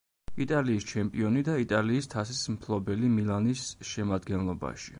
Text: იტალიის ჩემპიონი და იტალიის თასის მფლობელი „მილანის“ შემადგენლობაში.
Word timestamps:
იტალიის 0.43 0.85
ჩემპიონი 0.91 1.43
და 1.49 1.57
იტალიის 1.63 2.09
თასის 2.13 2.41
მფლობელი 2.55 3.11
„მილანის“ 3.19 3.67
შემადგენლობაში. 3.91 4.89